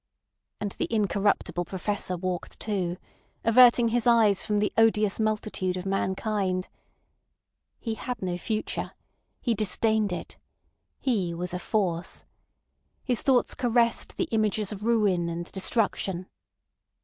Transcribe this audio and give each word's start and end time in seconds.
And 0.59 0.71
the 0.71 0.87
incorruptible 0.91 1.65
Professor 1.65 2.17
walked 2.17 2.59
too, 2.59 2.97
averting 3.43 3.89
his 3.89 4.07
eyes 4.07 4.43
from 4.43 4.57
the 4.57 4.73
odious 4.75 5.19
multitude 5.19 5.77
of 5.77 5.85
mankind. 5.85 6.69
He 7.79 7.93
had 7.93 8.19
no 8.19 8.35
future. 8.35 8.93
He 9.41 9.53
disdained 9.53 10.11
it. 10.11 10.37
He 10.99 11.35
was 11.35 11.53
a 11.53 11.59
force. 11.59 12.25
His 13.03 13.21
thoughts 13.21 13.53
caressed 13.53 14.17
the 14.17 14.27
images 14.31 14.71
of 14.71 14.81
ruin 14.85 15.29
and 15.29 15.51
destruction. 15.51 16.25